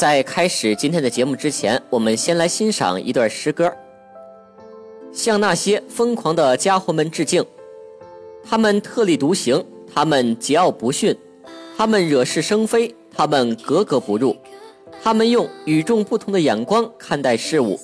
[0.00, 3.70] 在开始今天的节目之前，我们先来欣赏一段诗歌，
[5.12, 7.44] 向那些疯狂的家伙们致敬。
[8.42, 9.62] 他们特立独行，
[9.94, 11.14] 他们桀骜不驯，
[11.76, 14.34] 他们惹是生非，他们格格不入，
[15.02, 17.78] 他们用与众不同的眼光看待事物，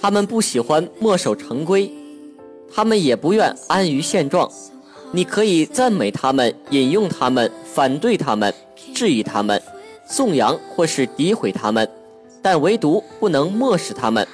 [0.00, 1.92] 他们不喜欢墨守成规，
[2.74, 4.50] 他们也不愿安于现状。
[5.10, 8.54] 你可以赞美他们，引用他们，反对他们，
[8.94, 9.62] 质疑他们，
[10.06, 11.88] 颂扬或是诋毁他们，
[12.40, 14.26] 但唯独不能漠视他们。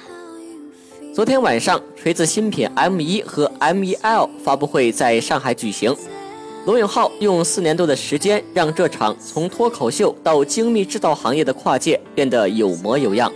[1.13, 5.95] 昨天晚上，锤子新品 M1 和 M1L 发布会在上海举行。
[6.65, 13.31] 罗永浩用四年多的时间，让这场从脱口秀到精密制造行业的跨界变得有模有样。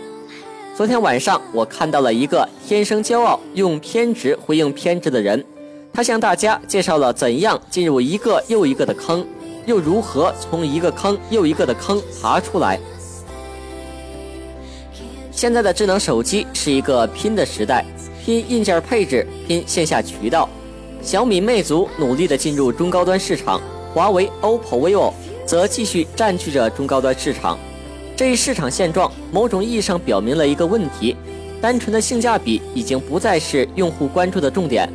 [0.76, 5.42] 昨天晚上，我看到了一个天生骄傲、用偏执回应偏执的人。
[5.92, 9.24] 他向大家介绍了怎样进入一个又一个的坑，
[9.66, 12.78] 又如何从一个坑又一个的坑爬出来。
[15.30, 17.84] 现在的智能手机是一个拼的时代，
[18.24, 20.48] 拼硬件配置，拼线下渠道。
[21.02, 23.60] 小米、魅族努力的进入中高端市场，
[23.92, 25.12] 华为、OPPO、vivo
[25.44, 27.58] 则继续占据着中高端市场。
[28.16, 31.16] 这一市场现状，某种意义上表明了一个问题：
[31.60, 34.88] 单纯的性价比已经不再是用户关注的重点。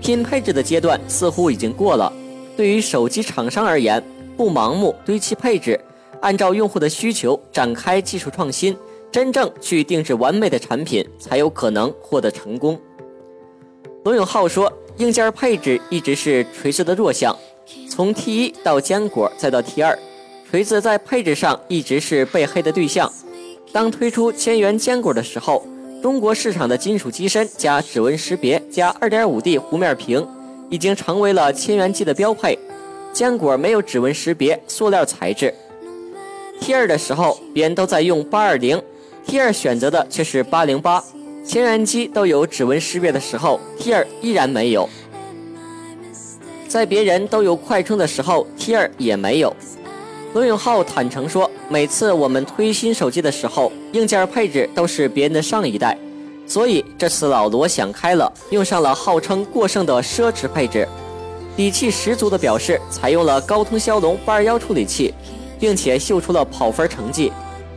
[0.00, 2.10] 拼配置的阶段似乎已经过了。
[2.60, 4.04] 对于手机厂商而言，
[4.36, 5.80] 不盲目堆砌配置，
[6.20, 8.76] 按照用户的需求展开技术创新，
[9.10, 12.78] 真正去定制完美的产品，才有可能获得成功。
[14.04, 17.34] 罗永浩说：“硬件配置一直是锤子的弱项，
[17.88, 19.96] 从 T1 到坚果再到 T2，
[20.50, 23.10] 锤子在配置上一直是被黑的对象。
[23.72, 25.66] 当推出千元坚果的时候。”
[26.02, 30.26] 中国市场的金属机身加指纹识别加 2.5D 弧面屏，
[30.70, 32.58] 已经成为了千元机的标配。
[33.12, 35.52] 坚果没有指纹识别，塑料材质。
[36.60, 41.02] T2 的时候，别人都在用 820，T2 选择的却是808。
[41.44, 44.88] 千元机都有指纹识别的时候，T2 依然没有。
[46.68, 49.56] 在别人都有快充的时候，T2 也没有。
[50.34, 55.98] 罗永浩坦诚说：“每次我们推新手机的时候，硬件配置都是别人的上一代，
[56.50, 60.86] 所以这次老罗想开了，用上了号称过剩的奢侈配置，
[61.56, 65.14] 底气十足的表示采用了高通骁龙八二幺处理器，
[65.60, 67.30] 并且秀出了跑分成绩。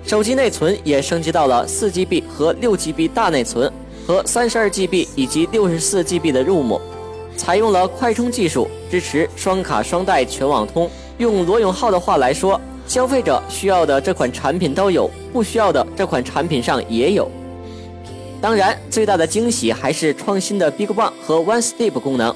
[0.04, 3.72] 手机内存也升级到了四 GB 和六 GB 大内存，
[4.08, 6.82] 和三十二 GB 以及六十四 GB 的 ROM，
[7.38, 17.30] 采用了快充技术，支持双卡双待全网通。”用罗永浩的话来说，消费者需要的这款产品都有，不需要的这款产品上也有。
[18.44, 22.36] 当然，最大的惊喜还是创新的 Big Bang 和 One Step 功能。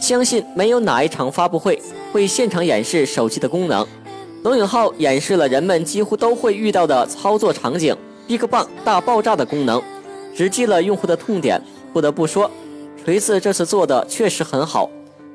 [0.00, 3.84] 相信没有哪一场发布会会现场演示手机的功能。
[4.44, 7.96] 罗永浩演示了人们几乎都会遇到的操作场景
[8.28, 9.82] ，Big Bang 大爆炸的功能，
[10.36, 11.60] 直击了用户的痛点。
[11.92, 12.48] 不得不说，
[13.04, 14.88] 锤子这次做的确实很好。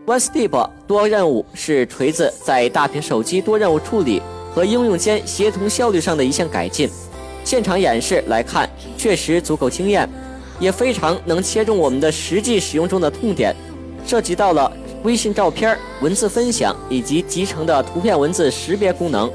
[0.06, 4.22] OneStep 多任务是锤子在大屏手机多任务处理
[4.54, 6.90] 和应用间协同效率上的一项改进。
[7.46, 8.68] 现场演示来看，
[8.98, 10.10] 确实足够惊艳，
[10.60, 13.56] 也非常能切中我们的实际使用中的痛点。
[14.06, 14.72] 涉及到了
[15.04, 19.32] 微信照片、文字分享以及集成的图片文字识别功能。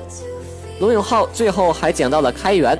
[0.81, 2.79] 罗永浩最后还讲到了开源，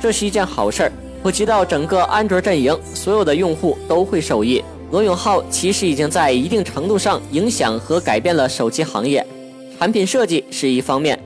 [0.00, 4.62] 这是一件好事儿，普及到整个安卓阵营，所有的用户都会受益。
[4.90, 9.26] 罗永浩其实已经在一定程度上影响和改变了手机行业，
[9.78, 11.18] 产品设计是一方面，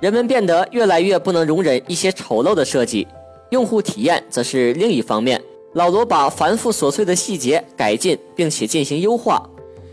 [0.00, 3.06] 人们变得越来越不能容忍一些丑陋的设计，
[3.50, 5.42] 用户体验则是另一方面。
[5.74, 9.42] 老罗把繁复琐碎的细节改进并且进行优化，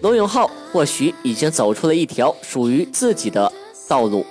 [0.02, 3.52] 罗永浩或许已经走出了一条属于自己的
[3.88, 4.26] 道路。